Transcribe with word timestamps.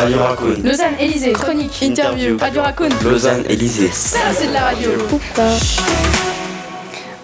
Radio 0.00 0.18
Raccoon. 0.18 0.54
Lausanne 0.64 0.94
Élysée. 0.98 1.32
Chronique. 1.32 1.82
Interview. 1.82 2.38
Radio 2.38 2.62
Raccoon. 2.62 2.88
Lausanne 3.04 3.44
Élysée. 3.50 3.90
Ça, 3.92 4.18
c'est 4.32 4.46
de 4.48 4.52
la 4.54 4.60
radio. 4.60 4.88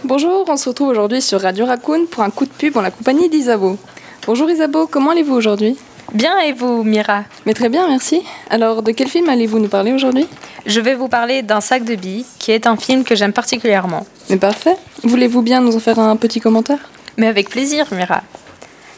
Bonjour, 0.04 0.44
on 0.46 0.58
se 0.58 0.68
retrouve 0.68 0.88
aujourd'hui 0.88 1.22
sur 1.22 1.40
Radio 1.40 1.64
Raccoon 1.64 2.04
pour 2.04 2.22
un 2.22 2.28
coup 2.28 2.44
de 2.44 2.50
pub 2.50 2.76
en 2.76 2.82
la 2.82 2.90
compagnie 2.90 3.30
d'Isabo. 3.30 3.78
Bonjour 4.26 4.50
Isabo, 4.50 4.88
comment 4.88 5.12
allez-vous 5.12 5.32
aujourd'hui? 5.32 5.78
Bien 6.12 6.38
et 6.40 6.52
vous, 6.52 6.82
Mira? 6.82 7.24
Mais 7.46 7.54
très 7.54 7.70
bien, 7.70 7.88
merci. 7.88 8.22
Alors, 8.50 8.82
de 8.82 8.92
quel 8.92 9.08
film 9.08 9.30
allez-vous 9.30 9.58
nous 9.58 9.68
parler 9.68 9.94
aujourd'hui? 9.94 10.26
Je 10.66 10.80
vais 10.80 10.94
vous 10.94 11.08
parler 11.08 11.40
d'un 11.40 11.62
sac 11.62 11.82
de 11.82 11.94
billes, 11.94 12.26
qui 12.38 12.52
est 12.52 12.66
un 12.66 12.76
film 12.76 13.04
que 13.04 13.14
j'aime 13.14 13.32
particulièrement. 13.32 14.06
Mais 14.28 14.36
parfait. 14.36 14.76
Voulez-vous 15.02 15.40
bien 15.40 15.62
nous 15.62 15.74
en 15.74 15.80
faire 15.80 15.98
un 15.98 16.16
petit 16.16 16.40
commentaire? 16.40 16.90
Mais 17.16 17.26
avec 17.26 17.48
plaisir, 17.48 17.86
Mira. 17.92 18.20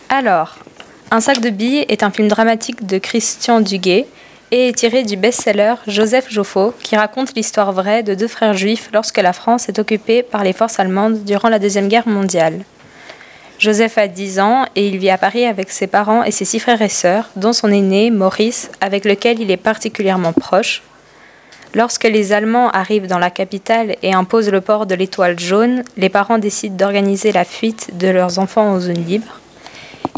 Alors, 0.09 0.57
Un 1.11 1.23
sac 1.23 1.41
de 1.41 1.49
billes 1.49 1.87
est 1.89 2.03
un 2.03 2.11
film 2.11 2.29
dramatique 2.29 2.85
de 2.85 2.99
Christian 2.99 3.63
Duguay 3.63 4.07
et 4.51 4.69
est 4.69 4.77
tiré 4.77 5.05
du 5.05 5.17
best-seller 5.17 5.77
Joseph 5.87 6.31
Joffo, 6.31 6.75
qui 6.83 6.97
raconte 6.97 7.35
l'histoire 7.35 7.73
vraie 7.73 8.03
de 8.03 8.15
deux 8.15 8.29
frères 8.29 8.53
juifs 8.53 8.91
lorsque 8.93 9.17
la 9.17 9.33
France 9.33 9.71
est 9.71 9.79
occupée 9.79 10.23
par 10.23 10.45
les 10.45 10.53
forces 10.53 10.79
allemandes 10.79 11.25
durant 11.25 11.49
la 11.49 11.59
Deuxième 11.59 11.89
Guerre 11.89 12.07
mondiale. 12.07 12.61
Joseph 13.59 13.97
a 13.97 14.07
10 14.07 14.39
ans 14.39 14.67
et 14.77 14.87
il 14.87 14.99
vit 14.99 15.09
à 15.09 15.17
Paris 15.17 15.47
avec 15.47 15.71
ses 15.71 15.87
parents 15.87 16.25
et 16.25 16.31
ses 16.31 16.45
six 16.45 16.61
frères 16.61 16.83
et 16.83 16.91
sœurs, 16.91 17.31
dont 17.37 17.55
son 17.55 17.73
aîné, 17.73 18.11
Maurice, 18.11 18.71
avec 18.83 19.07
lequel 19.07 19.41
il 19.41 19.51
est 19.51 19.57
particulièrement 19.57 20.35
proche. 20.35 20.83
Lorsque 21.73 22.05
les 22.05 22.35
Allemands 22.35 22.69
arrivent 22.69 23.07
dans 23.07 23.19
la 23.19 23.31
capitale 23.31 23.97
et 24.03 24.13
imposent 24.13 24.51
le 24.51 24.61
port 24.61 24.85
de 24.85 24.95
l'étoile 24.95 25.39
jaune, 25.39 25.85
les 25.97 26.11
parents 26.11 26.39
décident 26.39 26.77
d'organiser 26.77 27.33
la 27.33 27.47
fuite 27.47 27.97
de 27.97 28.09
leurs 28.09 28.39
enfants 28.39 28.75
aux 28.75 28.81
zones 28.81 29.05
libres. 29.07 29.41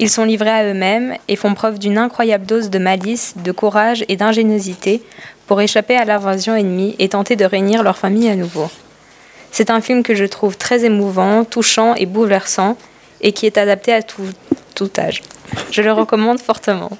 Ils 0.00 0.08
sont 0.08 0.24
livrés 0.24 0.50
à 0.50 0.64
eux-mêmes 0.64 1.14
et 1.28 1.36
font 1.36 1.52
preuve 1.52 1.78
d'une 1.78 1.98
incroyable 1.98 2.46
dose 2.46 2.70
de 2.70 2.78
malice, 2.78 3.34
de 3.36 3.52
courage 3.52 4.02
et 4.08 4.16
d'ingéniosité 4.16 5.02
pour 5.46 5.60
échapper 5.60 5.94
à 5.94 6.06
l'invasion 6.06 6.56
ennemie 6.56 6.96
et 6.98 7.10
tenter 7.10 7.36
de 7.36 7.44
réunir 7.44 7.82
leur 7.82 7.98
famille 7.98 8.30
à 8.30 8.34
nouveau. 8.34 8.70
C'est 9.50 9.68
un 9.68 9.82
film 9.82 10.02
que 10.02 10.14
je 10.14 10.24
trouve 10.24 10.56
très 10.56 10.86
émouvant, 10.86 11.44
touchant 11.44 11.94
et 11.96 12.06
bouleversant 12.06 12.78
et 13.20 13.32
qui 13.32 13.44
est 13.44 13.58
adapté 13.58 13.92
à 13.92 14.00
tout, 14.02 14.22
âge. 14.96 15.20
Je 15.70 15.82
le 15.82 15.92
recommande 15.92 16.40
fortement. 16.40 16.90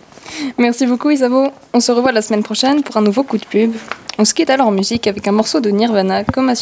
Merci 0.59 0.87
beaucoup 0.87 1.09
Isabo. 1.09 1.53
On 1.73 1.81
se 1.81 1.93
revoit 1.93 2.13
la 2.13 2.21
semaine 2.21 2.43
prochaine 2.43 2.83
pour 2.83 2.99
un 2.99 3.03
nouveau 3.03 3.23
coup 3.23 3.39
de 3.39 3.47
pub. 3.47 3.73
On 4.19 4.27
se 4.27 4.35
quitte 4.35 4.51
alors 4.51 4.67
en 4.67 4.73
musique 4.73 5.07
avec 5.07 5.27
un 5.27 5.33
morceau 5.33 5.61
de 5.61 5.71
Nirvana 5.71 6.25
comme 6.25 6.51
à. 6.51 6.55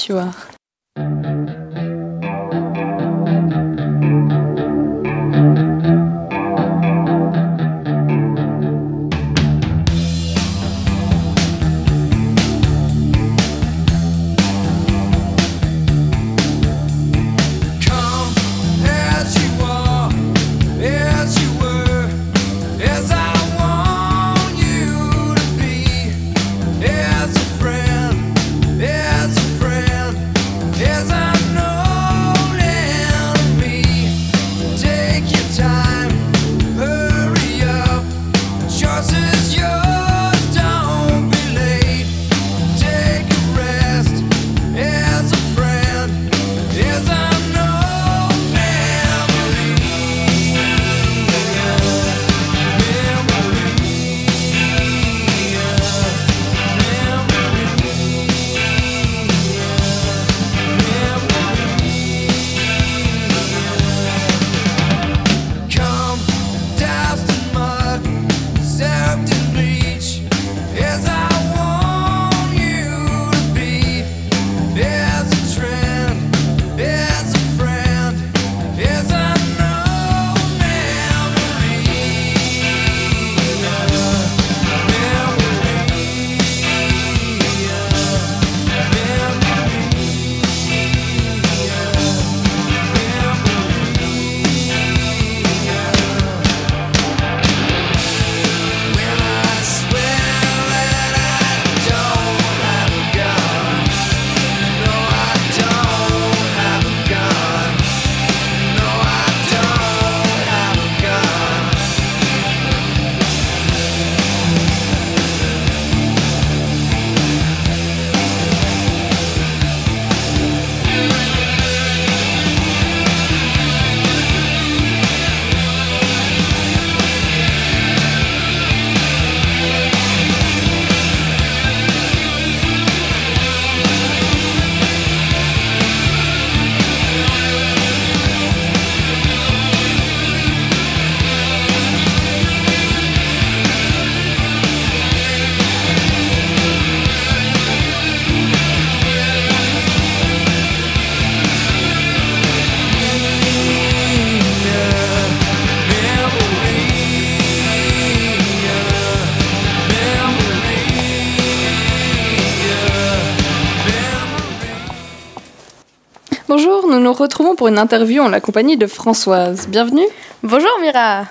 Bonjour, 166.60 166.88
nous 166.88 166.98
nous 166.98 167.12
retrouvons 167.12 167.54
pour 167.54 167.69
une 167.69 167.78
interview 167.78 168.20
en 168.20 168.28
la 168.28 168.41
compagnie 168.41 168.76
de 168.76 168.88
Françoise. 168.88 169.69
Bienvenue. 169.69 170.08
Bonjour 170.42 170.72
Mira. 170.80 171.26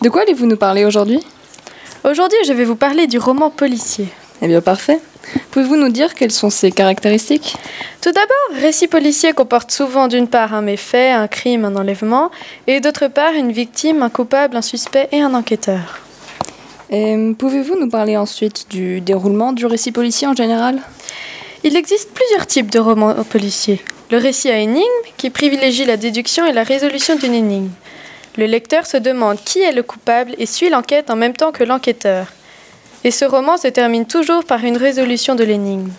De 0.00 0.08
quoi 0.08 0.22
allez-vous 0.22 0.46
nous 0.46 0.56
parler 0.56 0.86
aujourd'hui? 0.86 1.22
Aujourd'hui, 2.02 2.38
je 2.46 2.54
vais 2.54 2.64
vous 2.64 2.74
parler 2.74 3.06
du 3.06 3.18
roman 3.18 3.50
policier. 3.50 4.08
Eh 4.40 4.46
bien, 4.46 4.62
parfait. 4.62 5.00
Pouvez-vous 5.50 5.76
nous 5.76 5.90
dire 5.90 6.14
quelles 6.14 6.30
sont 6.30 6.48
ses 6.48 6.72
caractéristiques? 6.72 7.56
Tout 8.00 8.10
d'abord, 8.10 8.62
récit 8.62 8.88
policier 8.88 9.34
comporte 9.34 9.70
souvent 9.70 10.08
d'une 10.08 10.28
part 10.28 10.54
un 10.54 10.62
méfait, 10.62 11.10
un 11.10 11.28
crime, 11.28 11.66
un 11.66 11.76
enlèvement, 11.76 12.30
et 12.66 12.80
d'autre 12.80 13.08
part 13.08 13.34
une 13.34 13.52
victime, 13.52 14.02
un 14.02 14.08
coupable, 14.08 14.56
un 14.56 14.62
suspect 14.62 15.10
et 15.12 15.20
un 15.20 15.34
enquêteur. 15.34 16.00
Et 16.88 17.14
euh, 17.14 17.34
Pouvez-vous 17.34 17.78
nous 17.78 17.90
parler 17.90 18.16
ensuite 18.16 18.70
du 18.70 19.02
déroulement 19.02 19.52
du 19.52 19.66
récit 19.66 19.92
policier 19.92 20.26
en 20.26 20.34
général? 20.34 20.80
Il 21.64 21.76
existe 21.76 22.14
plusieurs 22.14 22.46
types 22.46 22.70
de 22.70 22.78
romans 22.78 23.12
policiers. 23.28 23.82
Le 24.10 24.16
récit 24.16 24.50
à 24.50 24.58
énigme, 24.58 24.84
qui 25.18 25.28
privilégie 25.28 25.84
la 25.84 25.98
déduction 25.98 26.46
et 26.46 26.52
la 26.52 26.62
résolution 26.62 27.16
d'une 27.16 27.34
énigme. 27.34 27.70
Le 28.38 28.46
lecteur 28.46 28.86
se 28.86 28.96
demande 28.96 29.38
qui 29.44 29.60
est 29.60 29.72
le 29.72 29.82
coupable 29.82 30.34
et 30.38 30.46
suit 30.46 30.70
l'enquête 30.70 31.10
en 31.10 31.16
même 31.16 31.34
temps 31.34 31.52
que 31.52 31.64
l'enquêteur. 31.64 32.28
Et 33.04 33.10
ce 33.10 33.26
roman 33.26 33.58
se 33.58 33.68
termine 33.68 34.06
toujours 34.06 34.44
par 34.44 34.64
une 34.64 34.78
résolution 34.78 35.34
de 35.34 35.44
l'énigme. 35.44 35.90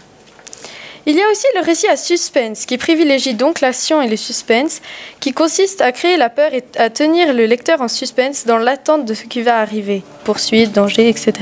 Il 1.05 1.15
y 1.15 1.21
a 1.21 1.29
aussi 1.29 1.45
le 1.55 1.61
récit 1.61 1.87
à 1.87 1.97
suspense, 1.97 2.65
qui 2.65 2.77
privilégie 2.77 3.35
donc 3.35 3.61
l'action 3.61 4.01
et 4.01 4.07
le 4.07 4.17
suspense, 4.17 4.81
qui 5.19 5.31
consiste 5.31 5.81
à 5.81 5.91
créer 5.91 6.17
la 6.17 6.29
peur 6.29 6.53
et 6.53 6.63
à 6.77 6.89
tenir 6.89 7.33
le 7.33 7.45
lecteur 7.45 7.81
en 7.81 7.87
suspense 7.87 8.45
dans 8.45 8.57
l'attente 8.57 9.05
de 9.05 9.13
ce 9.13 9.23
qui 9.23 9.41
va 9.41 9.59
arriver, 9.59 10.01
poursuite, 10.23 10.71
danger, 10.71 11.09
etc. 11.09 11.33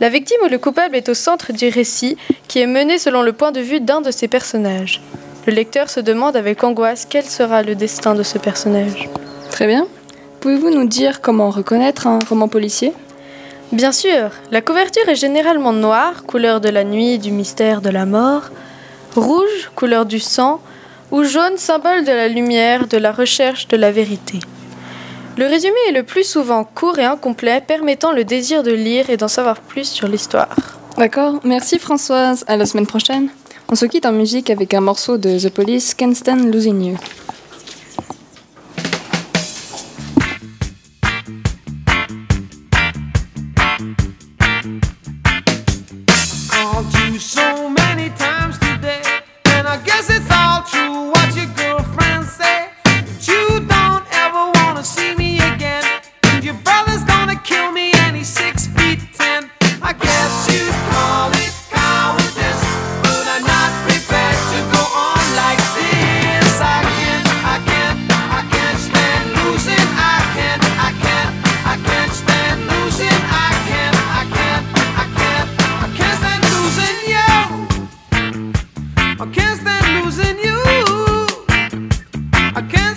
La 0.00 0.10
victime 0.10 0.38
ou 0.44 0.48
le 0.48 0.58
coupable 0.58 0.96
est 0.96 1.08
au 1.08 1.14
centre 1.14 1.52
du 1.52 1.68
récit 1.68 2.16
qui 2.46 2.60
est 2.60 2.66
mené 2.66 2.98
selon 2.98 3.22
le 3.22 3.32
point 3.32 3.52
de 3.52 3.60
vue 3.60 3.80
d'un 3.80 4.00
de 4.00 4.10
ses 4.10 4.28
personnages. 4.28 5.00
Le 5.46 5.52
lecteur 5.52 5.90
se 5.90 5.98
demande 5.98 6.36
avec 6.36 6.62
angoisse 6.62 7.06
quel 7.08 7.24
sera 7.24 7.62
le 7.62 7.74
destin 7.74 8.14
de 8.14 8.22
ce 8.22 8.38
personnage. 8.38 9.08
Très 9.50 9.66
bien. 9.66 9.88
Pouvez-vous 10.40 10.70
nous 10.70 10.86
dire 10.86 11.20
comment 11.20 11.50
reconnaître 11.50 12.06
un 12.06 12.20
roman 12.28 12.46
policier? 12.46 12.92
Bien 13.72 13.90
sûr, 13.90 14.30
la 14.50 14.60
couverture 14.60 15.08
est 15.08 15.16
généralement 15.16 15.72
noire, 15.72 16.24
couleur 16.24 16.60
de 16.60 16.68
la 16.68 16.84
nuit, 16.84 17.18
du 17.18 17.32
mystère, 17.32 17.80
de 17.80 17.90
la 17.90 18.06
mort, 18.06 18.50
rouge, 19.16 19.70
couleur 19.74 20.06
du 20.06 20.20
sang, 20.20 20.60
ou 21.10 21.24
jaune, 21.24 21.56
symbole 21.56 22.04
de 22.04 22.12
la 22.12 22.28
lumière, 22.28 22.86
de 22.86 22.98
la 22.98 23.12
recherche, 23.12 23.66
de 23.68 23.76
la 23.76 23.90
vérité. 23.90 24.38
Le 25.38 25.46
résumé 25.46 25.76
est 25.88 25.92
le 25.92 26.02
plus 26.02 26.24
souvent 26.24 26.62
court 26.62 26.98
et 26.98 27.04
incomplet, 27.04 27.62
permettant 27.66 28.12
le 28.12 28.24
désir 28.24 28.62
de 28.62 28.72
lire 28.72 29.10
et 29.10 29.16
d'en 29.16 29.28
savoir 29.28 29.60
plus 29.60 29.88
sur 29.88 30.06
l'histoire. 30.06 30.54
D'accord, 30.98 31.40
merci 31.42 31.78
Françoise. 31.78 32.44
À 32.46 32.56
la 32.56 32.66
semaine 32.66 32.86
prochaine. 32.86 33.28
On 33.68 33.74
se 33.74 33.86
quitte 33.86 34.06
en 34.06 34.12
musique 34.12 34.50
avec 34.50 34.74
un 34.74 34.80
morceau 34.80 35.16
de 35.16 35.38
The 35.38 35.48
Police, 35.48 35.94
Can't 35.94 36.14
Stand 36.14 36.52
Losing 36.52 36.84
You. 36.84 36.98
I 82.54 82.60
can't 82.60 82.91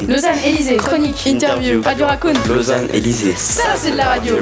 Raccoon. 0.00 0.12
Lausanne, 0.12 0.38
Élysée, 0.44 0.76
chronique, 0.76 1.26
interview, 1.26 1.82
Radio 1.82 2.06
Raccoon. 2.06 2.32
Lausanne, 2.48 2.88
Élysée. 2.92 3.34
Ça, 3.36 3.62
c'est 3.76 3.92
de 3.92 3.96
la 3.96 4.04
radio. 4.06 4.34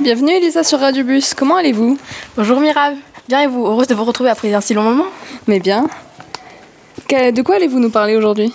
Bienvenue 0.00 0.32
Elisa 0.32 0.62
sur 0.62 0.80
Radio 0.80 1.04
Bus. 1.04 1.34
Comment 1.34 1.56
allez-vous? 1.56 1.98
Bonjour 2.36 2.60
Mirab, 2.60 2.94
bien 3.28 3.42
et 3.42 3.46
vous? 3.46 3.66
Heureuse 3.66 3.86
de 3.86 3.94
vous 3.94 4.04
retrouver 4.04 4.30
après 4.30 4.52
un 4.54 4.60
si 4.60 4.72
long 4.74 4.82
moment. 4.82 5.04
Mais 5.46 5.60
bien. 5.60 5.86
Que- 7.08 7.30
De 7.32 7.42
quoi 7.42 7.56
allez-vous 7.56 7.78
nous 7.80 7.90
parler 7.90 8.16
aujourd'hui? 8.16 8.52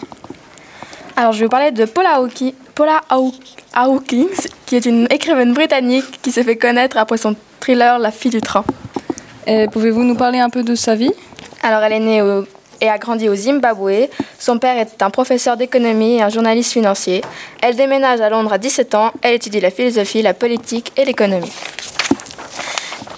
Alors 1.15 1.33
je 1.33 1.39
vais 1.39 1.45
vous 1.45 1.50
parler 1.51 1.71
de 1.71 1.86
Paula, 1.86 2.19
Hawki- 2.19 2.56
Paula 2.74 3.01
Haw- 3.12 3.33
Hawkins, 3.74 4.27
qui 4.65 4.75
est 4.75 4.86
une 4.86 5.07
écrivaine 5.12 5.53
britannique 5.53 6.19
qui 6.21 6.31
s'est 6.31 6.44
fait 6.44 6.56
connaître 6.57 6.97
après 6.97 7.18
son 7.18 7.36
thriller 7.59 8.00
La 8.00 8.12
fille 8.12 8.31
du 8.31 8.41
train. 8.41 8.63
Euh, 9.47 9.68
Pouvez-vous 9.68 10.03
nous 10.03 10.15
parler 10.15 10.39
un 10.39 10.50
peu 10.50 10.63
de 10.63 10.75
sa 10.75 10.95
vie? 10.95 11.12
Alors 11.62 11.81
elle 11.83 11.94
est 11.94 12.00
née 12.00 12.21
au- 12.21 12.45
et 12.81 12.90
a 12.90 12.98
grandi 12.98 13.30
au 13.30 13.36
Zimbabwe. 13.36 14.08
Son 14.38 14.58
père 14.60 14.78
est 14.78 15.02
un 15.02 15.10
professeur 15.10 15.58
d'économie 15.58 16.18
et 16.18 16.22
un 16.22 16.30
journaliste 16.30 16.72
financier. 16.74 17.22
Elle 17.62 17.76
déménage 17.76 18.22
à 18.22 18.30
Londres 18.30 18.54
à 18.54 18.58
17 18.58 18.96
ans. 18.96 19.12
Elle 19.22 19.36
étudie 19.36 19.60
la 19.60 19.72
philosophie, 19.72 20.22
la 20.22 20.34
politique 20.34 20.92
et 20.98 21.06
l'économie. 21.06 21.52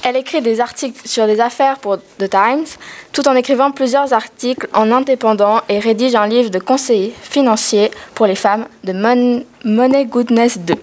Elle 0.03 0.15
écrit 0.17 0.41
des 0.41 0.59
articles 0.59 1.07
sur 1.07 1.27
des 1.27 1.39
affaires 1.39 1.77
pour 1.77 1.97
The 2.17 2.27
Times, 2.29 2.65
tout 3.13 3.27
en 3.27 3.35
écrivant 3.35 3.69
plusieurs 3.71 4.13
articles 4.13 4.67
en 4.73 4.91
indépendant 4.91 5.61
et 5.69 5.77
rédige 5.77 6.15
un 6.15 6.25
livre 6.25 6.49
de 6.49 6.57
conseillers 6.57 7.13
financiers 7.21 7.91
pour 8.15 8.25
les 8.25 8.35
femmes 8.35 8.65
de 8.83 8.93
Mon- 8.93 9.43
Money 9.63 10.05
Goodness 10.05 10.57
2. 10.57 10.73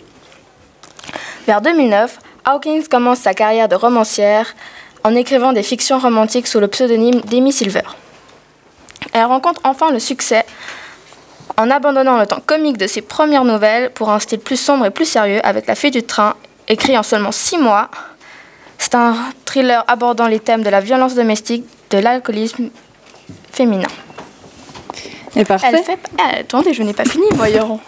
Vers 1.49 1.61
2009, 1.63 2.19
Hawkins 2.45 2.83
commence 2.89 3.19
sa 3.19 3.35
carrière 3.35 3.69
de 3.69 3.75
romancière 3.75 4.55
en 5.03 5.15
écrivant 5.17 5.53
des 5.53 5.63
fictions 5.65 5.99
romantiques 5.99 6.47
sous 6.47 6.61
le 6.61 6.69
pseudonyme 6.69 7.21
d'Amy 7.23 7.53
Silver. 7.53 7.83
Elle 9.13 9.25
rencontre 9.25 9.61
enfin 9.65 9.91
le 9.91 9.99
succès 9.99 10.45
en 11.57 11.71
abandonnant 11.71 12.19
le 12.19 12.27
temps 12.27 12.41
comique 12.45 12.79
de 12.79 12.87
ses 12.87 13.03
premières 13.03 13.45
nouvelles 13.45 13.91
pour 13.91 14.11
un 14.11 14.21
style 14.21 14.39
plus 14.39 14.57
sombre 14.57 14.87
et 14.87 14.91
plus 14.91 15.07
sérieux 15.07 15.41
avec 15.45 15.67
La 15.67 15.75
fille 15.75 15.91
du 15.91 16.03
train, 16.03 16.35
écrit 16.69 16.97
en 16.97 17.03
seulement 17.03 17.33
six 17.33 17.59
mois. 17.59 17.91
C'est 18.79 18.95
un 18.95 19.17
thriller 19.45 19.85
abordant 19.89 20.29
les 20.29 20.39
thèmes 20.39 20.63
de 20.63 20.71
la 20.71 20.81
violence 20.81 21.15
domestique, 21.15 21.65
de 21.91 21.99
l'alcoolisme 21.99 22.71
féminin. 23.51 23.89
Et 25.35 25.45
parfait. 25.45 25.69
Elle 25.73 25.83
fait... 25.83 25.99
Ah, 26.19 26.39
attendez, 26.41 26.73
je 26.75 26.83
n'ai 26.83 26.93
pas 26.93 27.05
fini, 27.05 27.27
voyons. 27.33 27.81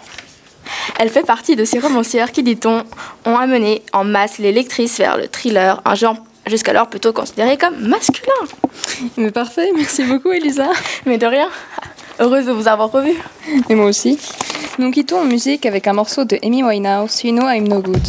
Elle 0.99 1.09
fait 1.09 1.23
partie 1.23 1.55
de 1.55 1.65
ces 1.65 1.79
romancières 1.79 2.31
qui, 2.31 2.43
dit-on, 2.43 2.83
ont 3.25 3.37
amené 3.37 3.83
en 3.93 4.03
masse 4.03 4.37
les 4.37 4.51
lectrices 4.51 4.97
vers 4.97 5.17
le 5.17 5.27
thriller, 5.27 5.81
un 5.85 5.95
genre 5.95 6.17
jusqu'alors 6.47 6.87
plutôt 6.87 7.13
considéré 7.13 7.57
comme 7.57 7.77
masculin. 7.87 8.47
Mais 9.17 9.31
parfait, 9.31 9.71
merci 9.75 10.03
beaucoup 10.03 10.31
Elisa. 10.31 10.69
Mais 11.05 11.17
de 11.17 11.25
rien. 11.25 11.49
Heureuse 12.19 12.45
de 12.45 12.51
vous 12.51 12.67
avoir 12.67 12.91
revu. 12.91 13.13
Et 13.69 13.75
moi 13.75 13.85
aussi. 13.85 14.19
Nous 14.79 14.91
quittons 14.91 15.21
en 15.21 15.25
musique 15.25 15.65
avec 15.65 15.87
un 15.87 15.93
morceau 15.93 16.23
de 16.23 16.37
Amy 16.43 16.63
Winehouse, 16.63 17.23
You 17.23 17.31
Know 17.31 17.47
I'm 17.49 17.67
No 17.67 17.81
Good. 17.81 18.01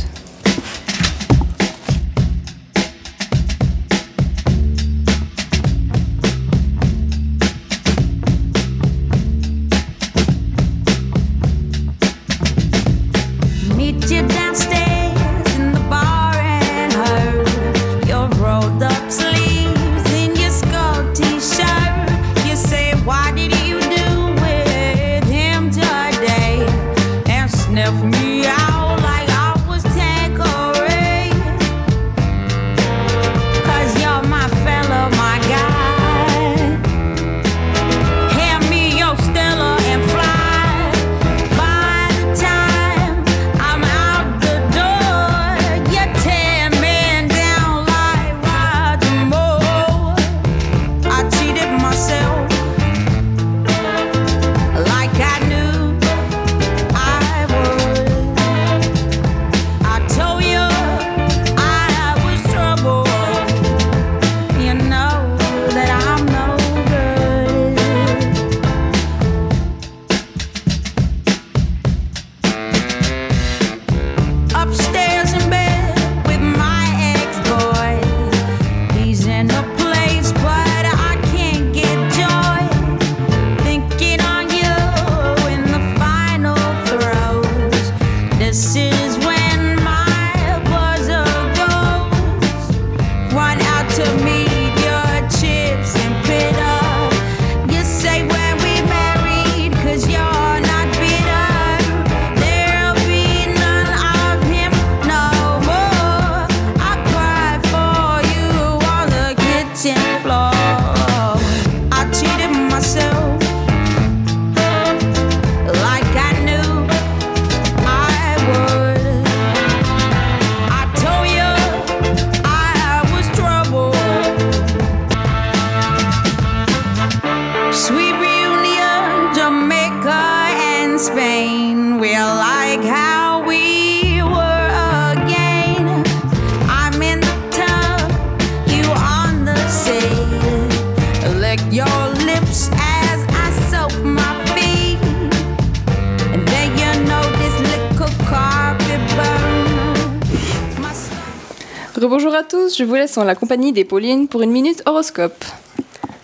Rebonjour 152.02 152.35
à 152.35 152.42
tous, 152.42 152.76
je 152.76 152.82
vous 152.82 152.97
laisse 152.97 153.16
en 153.16 153.23
la 153.23 153.37
compagnie 153.37 153.73
des 153.73 153.85
Paulines 153.85 154.26
pour 154.26 154.42
une 154.42 154.50
minute 154.50 154.82
horoscope. 154.87 155.44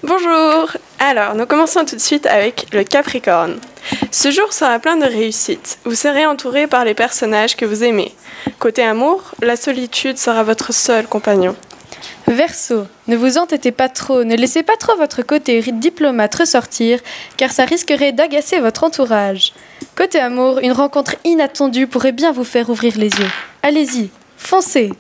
Bonjour 0.02 0.76
Alors, 0.98 1.36
nous 1.36 1.46
commençons 1.46 1.84
tout 1.84 1.94
de 1.94 2.00
suite 2.00 2.26
avec 2.26 2.66
le 2.72 2.82
Capricorne. 2.82 3.60
Ce 4.10 4.32
jour 4.32 4.52
sera 4.52 4.80
plein 4.80 4.96
de 4.96 5.04
réussite. 5.04 5.78
Vous 5.84 5.94
serez 5.94 6.26
entouré 6.26 6.66
par 6.66 6.84
les 6.84 6.94
personnages 6.94 7.54
que 7.54 7.64
vous 7.64 7.84
aimez. 7.84 8.12
Côté 8.58 8.82
amour, 8.82 9.22
la 9.40 9.54
solitude 9.54 10.18
sera 10.18 10.42
votre 10.42 10.74
seul 10.74 11.06
compagnon. 11.06 11.54
Verseau, 12.26 12.86
ne 13.06 13.16
vous 13.16 13.38
entêtez 13.38 13.70
pas 13.70 13.88
trop, 13.88 14.24
ne 14.24 14.34
laissez 14.34 14.64
pas 14.64 14.76
trop 14.76 14.96
votre 14.96 15.22
côté 15.22 15.60
diplomate 15.60 16.34
ressortir, 16.34 16.98
car 17.36 17.52
ça 17.52 17.64
risquerait 17.64 18.10
d'agacer 18.10 18.58
votre 18.58 18.82
entourage. 18.82 19.52
Côté 19.94 20.18
amour, 20.18 20.58
une 20.58 20.72
rencontre 20.72 21.14
inattendue 21.22 21.86
pourrait 21.86 22.10
bien 22.10 22.32
vous 22.32 22.42
faire 22.42 22.68
ouvrir 22.68 22.94
les 22.96 23.10
yeux. 23.10 23.30
Allez-y, 23.62 24.10
foncez 24.36 24.90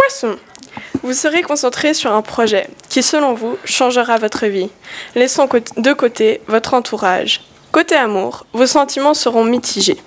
Poisson 0.00 0.36
Vous 1.02 1.12
serez 1.12 1.42
concentré 1.42 1.92
sur 1.92 2.12
un 2.12 2.22
projet 2.22 2.68
qui, 2.88 3.02
selon 3.02 3.34
vous, 3.34 3.58
changera 3.66 4.16
votre 4.16 4.46
vie. 4.46 4.70
Laissons 5.14 5.46
cô- 5.46 5.58
de 5.76 5.92
côté 5.92 6.40
votre 6.46 6.72
entourage. 6.72 7.42
Côté 7.70 7.96
amour, 7.96 8.46
vos 8.54 8.66
sentiments 8.66 9.12
seront 9.12 9.44
mitigés. 9.44 9.98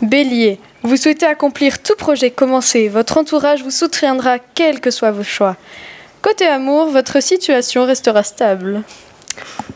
Bélier, 0.00 0.58
vous 0.82 0.96
souhaitez 0.96 1.26
accomplir 1.26 1.82
tout 1.82 1.96
projet 1.96 2.30
commencé, 2.30 2.88
votre 2.88 3.18
entourage 3.18 3.62
vous 3.62 3.70
soutiendra 3.70 4.38
quels 4.38 4.80
que 4.80 4.90
soient 4.90 5.10
vos 5.10 5.22
choix. 5.22 5.56
Côté 6.22 6.46
amour, 6.46 6.86
votre 6.86 7.22
situation 7.22 7.84
restera 7.84 8.22
stable. 8.22 8.82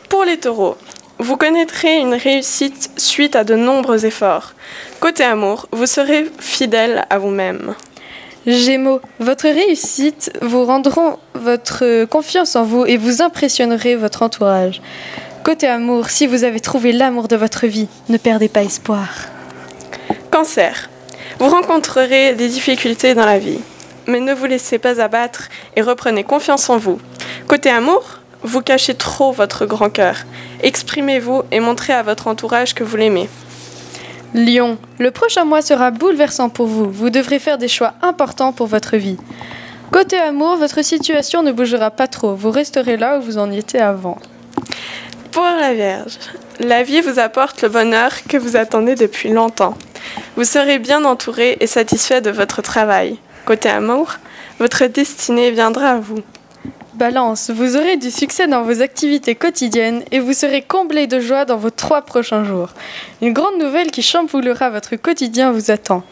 Pour 0.09 0.23
les 0.23 0.37
taureaux, 0.39 0.75
vous 1.19 1.37
connaîtrez 1.37 1.99
une 1.99 2.15
réussite 2.15 2.89
suite 2.97 3.35
à 3.35 3.43
de 3.43 3.55
nombreux 3.55 4.05
efforts. 4.07 4.53
Côté 4.99 5.23
amour, 5.23 5.67
vous 5.71 5.85
serez 5.85 6.25
fidèle 6.39 7.05
à 7.11 7.19
vous-même. 7.19 7.75
Gémeaux, 8.47 9.01
votre 9.19 9.49
réussite 9.49 10.31
vous 10.43 10.65
rendront 10.65 11.17
votre 11.33 12.05
confiance 12.05 12.55
en 12.55 12.63
vous 12.63 12.85
et 12.85 12.95
vous 12.95 13.23
impressionnerez 13.23 13.95
votre 13.95 14.21
entourage. 14.21 14.83
Côté 15.43 15.65
amour, 15.65 16.09
si 16.09 16.27
vous 16.27 16.43
avez 16.43 16.59
trouvé 16.59 16.91
l'amour 16.91 17.27
de 17.27 17.35
votre 17.35 17.65
vie, 17.65 17.87
ne 18.07 18.17
perdez 18.17 18.47
pas 18.47 18.63
espoir. 18.63 19.09
Cancer. 20.29 20.91
Vous 21.39 21.49
rencontrerez 21.49 22.35
des 22.35 22.47
difficultés 22.47 23.15
dans 23.15 23.25
la 23.25 23.39
vie, 23.39 23.59
mais 24.05 24.19
ne 24.19 24.33
vous 24.33 24.45
laissez 24.45 24.77
pas 24.77 25.01
abattre 25.01 25.49
et 25.75 25.81
reprenez 25.81 26.23
confiance 26.23 26.69
en 26.69 26.77
vous. 26.77 26.99
Côté 27.47 27.71
amour, 27.71 28.19
vous 28.43 28.61
cachez 28.61 28.93
trop 28.93 29.31
votre 29.31 29.65
grand 29.65 29.89
cœur. 29.89 30.17
Exprimez-vous 30.61 31.41
et 31.51 31.59
montrez 31.59 31.93
à 31.93 32.03
votre 32.03 32.27
entourage 32.27 32.75
que 32.75 32.83
vous 32.83 32.95
l'aimez. 32.95 33.27
Lion, 34.33 34.77
le 34.99 35.11
prochain 35.11 35.45
mois 35.45 35.61
sera 35.61 35.91
bouleversant 35.91 36.49
pour 36.49 36.67
vous. 36.67 36.89
Vous 36.91 37.09
devrez 37.09 37.39
faire 37.39 37.57
des 37.57 37.67
choix 37.67 37.93
importants 38.01 38.51
pour 38.51 38.67
votre 38.67 38.97
vie. 38.97 39.17
Côté 39.91 40.17
amour, 40.17 40.57
votre 40.57 40.83
situation 40.83 41.43
ne 41.43 41.51
bougera 41.51 41.91
pas 41.91 42.07
trop. 42.07 42.35
Vous 42.35 42.51
resterez 42.51 42.97
là 42.97 43.17
où 43.17 43.21
vous 43.21 43.37
en 43.37 43.51
étiez 43.51 43.79
avant. 43.79 44.17
Pour 45.31 45.43
la 45.43 45.73
Vierge, 45.73 46.17
la 46.59 46.83
vie 46.83 47.01
vous 47.01 47.19
apporte 47.19 47.61
le 47.61 47.69
bonheur 47.69 48.11
que 48.27 48.37
vous 48.37 48.55
attendez 48.55 48.95
depuis 48.95 49.29
longtemps. 49.29 49.77
Vous 50.35 50.43
serez 50.43 50.79
bien 50.79 51.05
entouré 51.05 51.57
et 51.59 51.67
satisfait 51.67 52.21
de 52.21 52.29
votre 52.29 52.61
travail. 52.61 53.17
Côté 53.45 53.69
amour, 53.69 54.15
votre 54.59 54.85
destinée 54.85 55.51
viendra 55.51 55.91
à 55.91 55.97
vous. 55.97 56.21
Balance, 56.95 57.49
vous 57.49 57.75
aurez 57.75 57.97
du 57.97 58.09
succès 58.09 58.47
dans 58.47 58.63
vos 58.63 58.81
activités 58.81 59.35
quotidiennes 59.35 60.03
et 60.11 60.19
vous 60.19 60.31
serez 60.31 60.61
comblé 60.61 61.07
de 61.07 61.19
joie 61.19 61.43
dans 61.43 61.57
vos 61.57 61.69
trois 61.69 62.03
prochains 62.03 62.45
jours. 62.45 62.69
Une 63.21 63.33
grande 63.33 63.57
nouvelle 63.59 63.91
qui 63.91 64.01
chamboulera 64.01 64.69
votre 64.69 64.95
quotidien 64.95 65.51
vous 65.51 65.71
attend. 65.71 66.03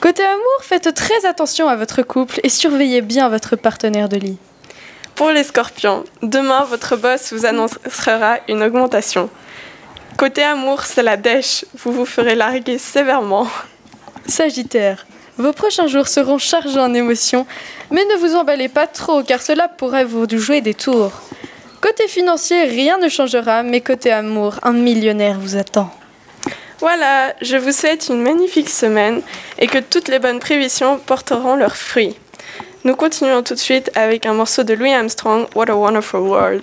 Côté 0.00 0.24
amour, 0.24 0.62
faites 0.62 0.92
très 0.94 1.26
attention 1.26 1.68
à 1.68 1.76
votre 1.76 2.02
couple 2.02 2.40
et 2.42 2.48
surveillez 2.48 3.02
bien 3.02 3.28
votre 3.28 3.54
partenaire 3.54 4.08
de 4.08 4.16
lit. 4.16 4.38
Pour 5.14 5.30
les 5.30 5.44
scorpions, 5.44 6.02
demain 6.22 6.64
votre 6.64 6.96
boss 6.96 7.32
vous 7.32 7.46
annoncera 7.46 8.38
une 8.48 8.64
augmentation. 8.64 9.30
Côté 10.16 10.42
amour, 10.42 10.82
c'est 10.82 11.04
la 11.04 11.16
dèche, 11.16 11.64
vous 11.78 11.92
vous 11.92 12.06
ferez 12.06 12.34
larguer 12.34 12.78
sévèrement. 12.78 13.46
Sagittaire, 14.26 15.06
vos 15.38 15.52
prochains 15.52 15.86
jours 15.86 16.08
seront 16.08 16.38
chargés 16.38 16.78
en 16.78 16.94
émotions, 16.94 17.46
mais 17.90 18.04
ne 18.04 18.16
vous 18.16 18.34
emballez 18.34 18.68
pas 18.68 18.86
trop 18.86 19.22
car 19.22 19.42
cela 19.42 19.68
pourrait 19.68 20.04
vous 20.04 20.26
jouer 20.30 20.60
des 20.60 20.74
tours. 20.74 21.12
Côté 21.80 22.08
financier, 22.08 22.64
rien 22.64 22.98
ne 22.98 23.08
changera, 23.08 23.62
mais 23.62 23.80
côté 23.80 24.10
amour, 24.10 24.58
un 24.62 24.72
millionnaire 24.72 25.38
vous 25.38 25.56
attend. 25.56 25.90
Voilà, 26.80 27.34
je 27.42 27.56
vous 27.56 27.72
souhaite 27.72 28.08
une 28.08 28.22
magnifique 28.22 28.68
semaine 28.68 29.22
et 29.58 29.66
que 29.66 29.78
toutes 29.78 30.08
les 30.08 30.18
bonnes 30.18 30.40
prévisions 30.40 30.98
porteront 30.98 31.56
leurs 31.56 31.76
fruits. 31.76 32.16
Nous 32.84 32.94
continuons 32.94 33.42
tout 33.42 33.54
de 33.54 33.58
suite 33.58 33.90
avec 33.94 34.26
un 34.26 34.34
morceau 34.34 34.62
de 34.62 34.74
Louis 34.74 34.92
Armstrong, 34.92 35.46
What 35.54 35.70
a 35.70 35.74
Wonderful 35.74 36.20
World. 36.20 36.62